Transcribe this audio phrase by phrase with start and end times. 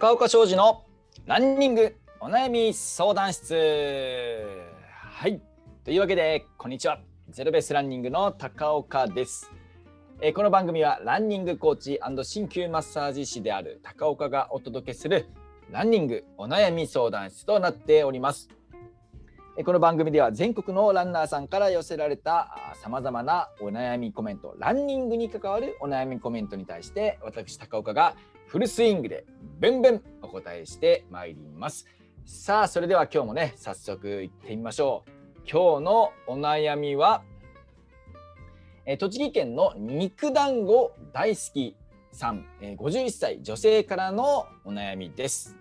[0.00, 0.86] 高岡商事の
[1.26, 3.54] ランニングお悩み相談室。
[4.94, 5.42] はい。
[5.84, 7.02] というわけでこんにちは。
[7.28, 9.50] ゼロベースランニングの高岡です。
[10.22, 15.26] えこの番組はランニングコーチ鍼灸マッサージ師である高岡がお届けする
[15.70, 18.48] ランニングお悩み相談室となっております。
[19.66, 29.26] この番組では全国のランナーさんから寄せられたさまざまなお悩みコメントランニングに関わるお悩みコメントに対して私高岡がフルスイングで
[29.60, 31.86] ブンブンお答えしてまいります。
[32.24, 35.10] さあそれでは今日もね早速行ってみましょう。
[35.40, 37.22] 今日のお悩みは
[38.86, 41.76] え栃木県の肉団子大好き
[42.10, 45.54] さん、え51歳女性からのお悩みです。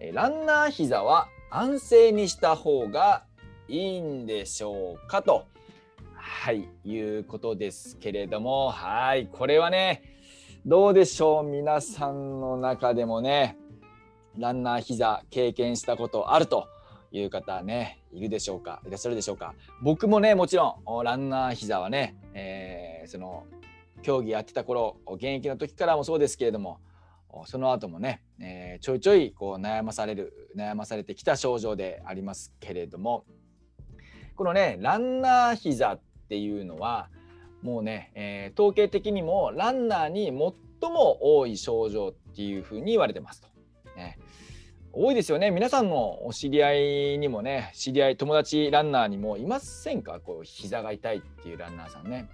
[0.00, 3.24] えランナー膝は安静にした方が
[3.68, 5.46] いいんでしょうかと
[6.14, 10.19] はいいうことですけれどもはいこれはね
[10.66, 11.44] どうでしょう？
[11.44, 13.56] 皆さんの中でもね
[14.36, 16.68] ランナー膝経験したことあると
[17.12, 18.82] いう方ねいるでしょうか？
[18.86, 19.54] いらっしゃるでしょうか？
[19.82, 23.46] 僕もねもちろんランナー膝はね、えー、その
[24.02, 26.78] 競技やってた頃現役の時からもそうですけれども
[27.46, 33.24] その後もね、えー、ちょいちょいこう悩まされる悩まされてきた症状でありますけれども
[34.36, 37.08] このねランナー膝っていうのは
[37.62, 43.48] もうね、えー、統計的にもランナーに最も多い症状っていうふうに言われてますと。
[43.96, 44.18] ね、
[44.92, 50.20] 多いですよね皆さんのお知り合いにもね知り合い友達ランナーにもいませんか？
[50.20, 52.28] こう膝が痛いっていうランナーさんね。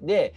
[0.00, 0.34] で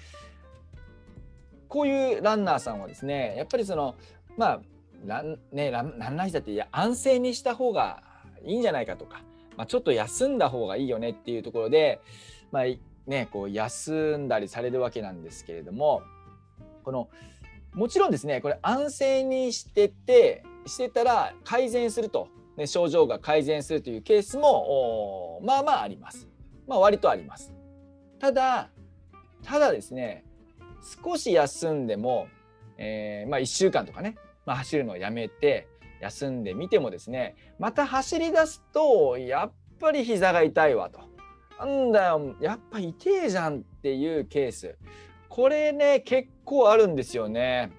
[1.67, 3.95] こういうランナーさんはですねやっぱりその
[4.35, 4.61] まあ
[5.05, 8.03] ラン,、ね、ランランナー膝っていや安静にした方が
[8.43, 9.21] いいんじゃないかとか、
[9.57, 12.01] まあ、ちょっと休んだ方がいいよねっていうところで、
[12.51, 12.63] まあ
[13.07, 16.03] ね、こう休んだりされるわけなんですけれども
[16.83, 17.09] この
[17.73, 22.27] もちろんですねこれ安静にしててしてたら改善すると、
[22.57, 26.27] ね、症状が改善するというケースもまあまああります。
[26.67, 27.51] まあ、割とあります。
[28.19, 28.69] ただ
[29.43, 30.23] ただですね
[31.03, 32.27] 少し休んでも、
[32.77, 34.15] えー、まあ、1週間とかね、
[34.45, 35.67] まあ、走るのをやめて
[36.01, 41.10] 休んでみてもですねまた走り出すとやっぱり膝が痛いわと。
[41.65, 44.75] なんだよやっぱ痛えじゃんっていうケース
[45.29, 47.71] これね結構あるんですよね。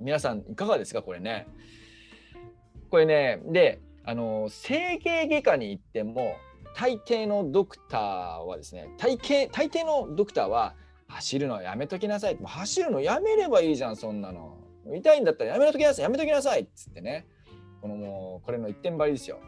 [0.00, 1.02] 皆さんいかがですか？
[1.02, 1.46] これね。
[2.90, 6.36] これねであの整形外科に行っても
[6.74, 10.74] 大抵のドクターはですね大抵大抵のドクターは
[11.06, 12.38] 走るのやめときなさい。
[12.42, 14.58] 走るのやめればいいじゃん、そんなの。
[14.96, 17.26] 痛いんだったらやめときなさい、やめときなさいっつってね。
[17.80, 19.38] このもう、これの一点張りですよ。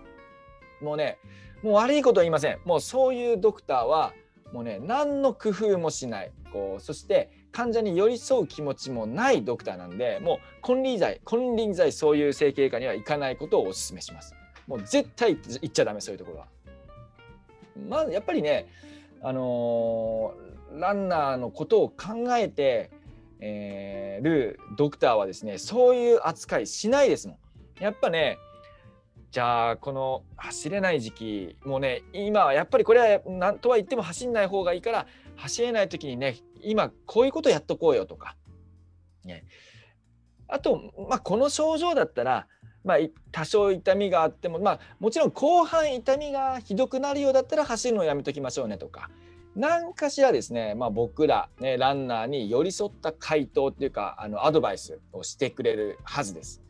[0.80, 1.18] もうね、
[1.66, 2.58] もう悪いことは言いません。
[2.64, 4.12] もうそういうドクターは、
[4.52, 6.32] もうね、何の工夫もしない。
[6.52, 14.34] こうそして患者に寄り添う気持ちもないドクターなんで、もう金輪際、金輪際そういう整形外科には行かないことをお勧めします。
[14.68, 16.46] もう絶対行っちゃダメ、そういうところは。
[17.88, 18.68] まずやっぱりね、
[19.20, 22.90] あのーランナーのことを考えて、
[23.40, 27.34] えー、るドクターはですねそういう扱いしないですも
[27.80, 27.82] ん。
[27.82, 28.38] やっぱね
[29.36, 38.34] じゃあこの走れない時期もうね今はやっぱりこれは何とは言っても走んない方がいいから走れない時にね今こういうことやっとこうよとか、
[39.26, 39.44] ね、
[40.48, 42.46] あと、まあ、この症状だったら、
[42.82, 42.96] まあ、
[43.30, 49.10] 多少痛みがあっても、まあ、もちろん後半痛みがひどくなるようだったら走るのをやめときましょうねとか。
[49.54, 56.62] 何かしらですね、まあ、僕ら、ね、ランナーに寄り添った回答っていうかあのアドバイスをしてくれるはずです。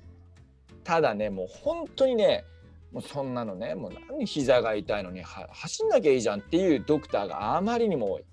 [0.83, 2.45] ただねもう本当にね
[2.93, 8.25] もうそんなのねもう何膝が痛いのに走んなきゃいいじゃんっていうドクターがあまりにも多い。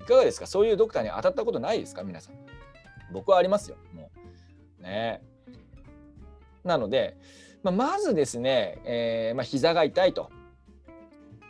[0.00, 0.46] いかがですか？
[0.46, 2.02] そういうドクターに当たったことないですか？
[2.02, 2.34] 皆さん。
[3.12, 3.76] 僕はありますよ。
[3.92, 4.10] も
[4.78, 5.22] うね。
[6.64, 7.16] なので、
[7.62, 10.30] まあ、まずですね、えーまあ、膝が痛いと。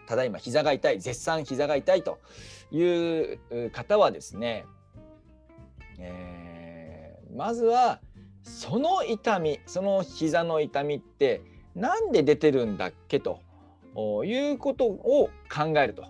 [0.07, 2.19] ただいま膝が痛い絶賛膝が痛いと
[2.73, 4.67] いう方はですね、
[6.01, 8.01] えー、まずは
[8.43, 11.43] その痛みその膝の痛みって
[11.81, 13.41] 何で出てるんだっけと
[14.25, 16.05] いうことを考えると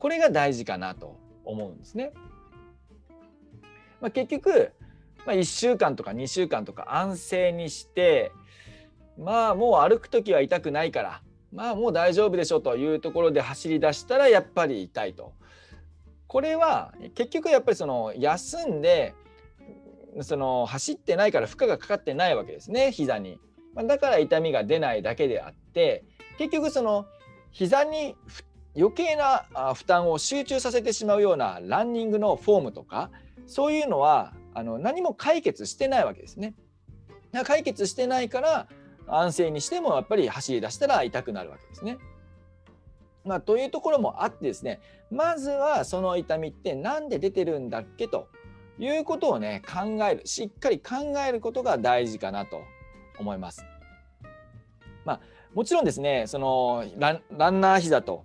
[0.00, 2.12] これが大事かなと思うんですね。
[4.00, 4.72] まあ、結局、
[5.26, 8.32] まあ、1週間とか2週間とか安静にして
[9.18, 11.22] まあもう歩く時は痛くないから
[11.52, 15.32] まあもう大丈夫でしょというところで走り出したらやっぱり痛いと。
[16.26, 19.14] これは結局やっぱりその休んで
[20.20, 23.40] その走ってないから負荷がかかってないわけですね膝に。
[23.78, 26.04] まだから痛みが出ないだけであって
[26.36, 27.06] 結局その
[27.52, 28.16] 膝に
[28.76, 33.10] 余計な負担を集中させてしまうようなランニングのフォームとか
[33.46, 36.54] そういうのはあの何も解決してないわけですね。
[37.44, 38.66] 解決してないから
[39.06, 41.98] 安静にしてもやっぱり走り出したら痛くなるわけですね。
[43.24, 44.80] まあ、というところもあってですね
[45.12, 48.28] まずはその痛みって何で出てるんだっけと
[48.78, 52.62] いうことをね考えるしっかり考えることが大事かなと
[53.18, 53.64] 思います。
[55.04, 55.20] まあ、
[55.54, 57.20] もちろんですねそのラ
[57.50, 58.24] ンナー膝と、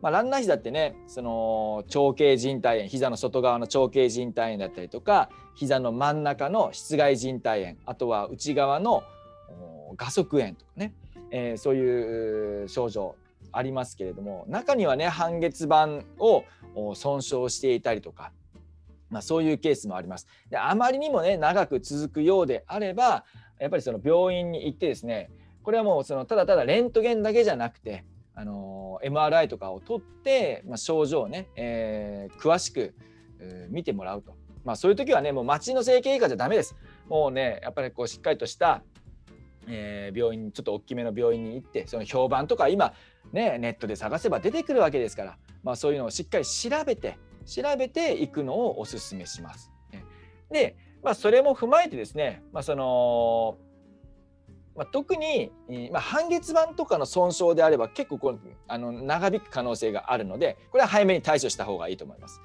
[0.00, 9.02] まあ、ランナー膝ってねその長径靭帯炎膝の外側の長径靭帯炎だったりとか膝の真ん中の室外靭帯炎あとは内側の
[9.96, 10.94] 画側炎とかね、
[11.30, 13.16] えー、そういう症状
[13.52, 16.44] ありますけれども中にはね半月板を
[16.94, 18.32] 損傷していたりとか、
[19.10, 20.28] まあ、そういうケースもあります。
[20.48, 23.24] であまりにもね長く続くようであれば
[23.60, 25.30] やっぱりその病院に行ってですね
[25.62, 28.04] これはもうそのただただレントゲンだけじゃなくて
[28.34, 32.94] あの MRI とかを取って、まあ、症状をね、えー、詳しく、
[33.70, 34.34] 見てもらうと、
[34.64, 36.76] まあ、そういう時はねもう町の整形外科じゃダメです。
[37.08, 38.82] もうねやっぱりこうしっかりとした
[39.66, 42.92] えー、病院ちょっと大きめの病院に行ってその評判とか今
[43.32, 49.70] ねネットで探せば出てくるわけですから、まあ、そういうのをしっかり調べて調べていくのをおすすめします。
[50.50, 53.56] で、まあ、それも踏まえてですね、まあ、その
[54.76, 55.50] まあ、特に、
[55.92, 62.40] まあ、半月板とかの損傷であれば結構こうあの長引く可能性があるのでこれは早めに対処した方がいいと思います。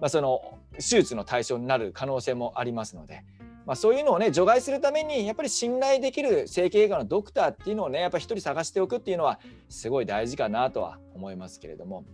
[0.00, 3.22] まあ、その手術の対象になる可能性もありますので、
[3.66, 9.38] まあ、そういうのをね除外するためにやっぱり信頼できる整形外科のドクターっていうのをねやっぱり一人探しておくっていうのは
[9.68, 12.04] すごい大事かなとは思いますけれども。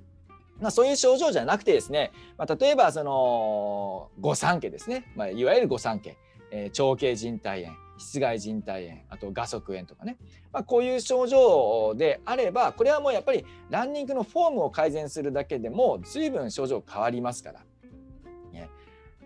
[0.63, 6.17] まあ、そういう症状じゃなくてですね、まあ、例えばその御三家ですね、まあ、いわゆる御三家、
[6.51, 10.17] えー、長径靭帯炎室外靭帯炎あと画側炎とかね、
[10.53, 17.61] まあ、こういう症状であればこれはもうやっぱりランニングのフォームを改善するだけでも随分症状変わりますから。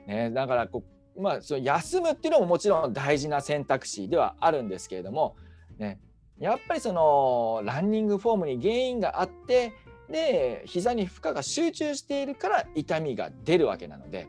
[0.07, 0.85] ね、だからこ
[1.17, 5.35] うまあ、その休むっていうのももちろん大事な選択肢ではあるんですけれども、
[5.79, 5.99] ね、
[6.39, 9.73] やっぱりそのランニングフォームに原因があって
[10.11, 14.29] で膝に負荷が集中しているから痛みが出るわけなので、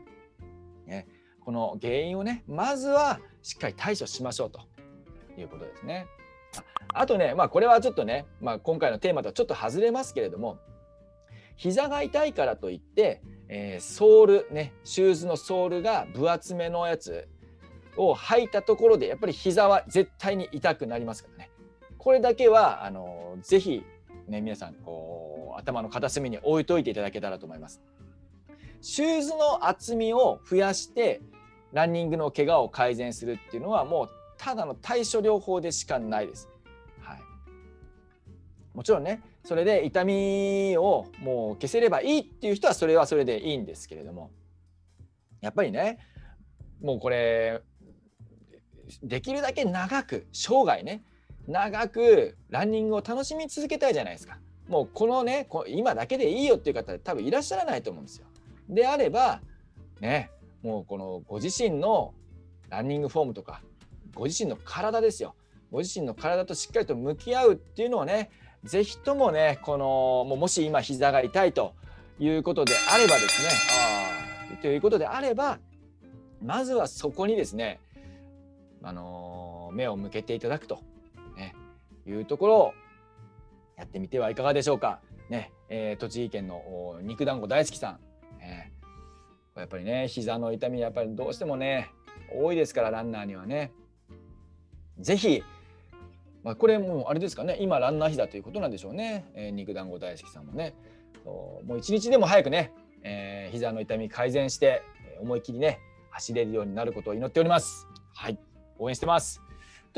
[0.86, 1.06] ね、
[1.40, 4.60] この原因をねまずはしっかり対処しましょうと
[5.38, 6.06] いうことですね。
[6.94, 10.58] あとね、まあ、これはちょっとね、まあ、今回のテーマとはちょっと外れますけれども
[11.54, 17.28] 膝が痛いからといってえー、ソールねシューズのソールが分厚めのやつ
[17.96, 21.50] を履いたところでやっぱり膝は絶対に痛くなりますからね
[21.96, 23.84] これだけはあのぜひ
[24.28, 27.80] ね皆さんこう頭の片隅に置いといていただけたらと思います。
[28.80, 31.20] シューズの厚みを増やして
[31.72, 36.48] ランニングの怪我を改善するっていうのはもうただの対処療法でしかないです。
[37.00, 37.18] はい、
[38.74, 44.30] もちろんねそれで痛みをもう消せればいいっていう人はそれはそれでいいんですけれども
[45.40, 45.98] やっぱりね
[46.80, 47.60] もうこれ
[49.02, 51.02] できるだけ長く生涯ね
[51.46, 54.38] 長くランニングを楽しみ続けたいじゃないですか。
[54.68, 58.26] もうこのね今だけでいいよっていう方多分いらっしゃらないと思うんですよ。
[58.68, 59.40] であれば
[60.00, 60.30] ね
[60.62, 62.12] もうこのご自身の
[62.68, 63.62] ランニングフォームとか
[64.14, 65.34] ご自身の体ですよ。
[65.70, 68.30] ご自身の体としっかりと向き合うっていうのをね
[68.64, 71.74] ぜひともねこのももし今膝が痛いと
[72.18, 73.48] いうことであればですね。
[74.52, 75.58] あということであれば
[76.42, 77.80] まずはそこにですね、
[78.82, 80.80] あの目を向けていただくと、
[81.36, 81.54] ね、
[82.06, 82.72] いうところを
[83.78, 85.00] やってみてはいかがでしょうか。
[85.30, 88.00] ねえー、栃木県の肉団子大好きさん、
[88.40, 91.90] えー、やっぱりね膝の痛みやっぱりどうしてもね
[92.34, 93.72] 多いですからランナーにはね。
[94.98, 95.42] ぜひ
[96.42, 100.74] まあ、これもうあれですかね今ランナー日だということなんでしょうね、えー、肉団子大好きさんもね。
[101.24, 104.82] もう一日でも早くね、えー、膝の痛み改善して
[105.20, 105.78] 思い切りね
[106.10, 107.86] 走れるようになることを祈っております。
[108.14, 108.38] はい
[108.78, 109.47] 応援してます。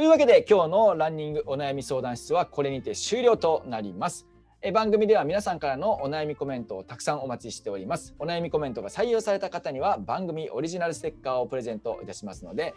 [0.01, 4.27] というわけで今日のランニングお悩み相談室はこれにて終了となります。
[4.63, 8.15] え番組では皆さんからのお悩みコメントをたくさんお待ちしております。
[8.19, 12.73] お悩みコメントが採用された方には番組オリジナルステッカーをプレゼントいたしますので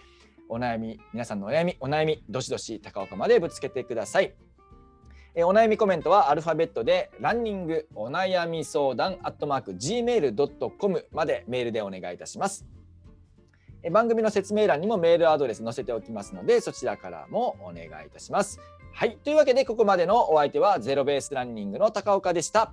[0.49, 4.33] お悩み皆さんのお悩みお悩みどしどし高岡までぶつけてください。
[5.33, 12.65] えお悩みコメントはアルファベットでランニングお悩み相談アットマーク gmail.com までメールでお願いいたします。
[13.91, 18.59] 番組の説明欄にもメールアドレス載せておきますのでそちらからもお願いいたします
[18.93, 22.71] はいというわけでここまでのお相手はゼロベースランニングの高岡でした。